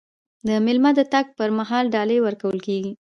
[0.47, 2.91] د میلمه د تګ پر مهال ډالۍ ورکول کیږي.